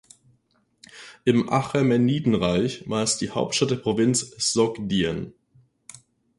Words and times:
Im 1.25 1.47
Achämenidenreich 1.53 2.89
war 2.89 3.03
es 3.03 3.17
die 3.19 3.29
Hauptstadt 3.29 3.69
der 3.69 3.75
Provinz 3.75 4.21
Sogdien. 4.51 5.35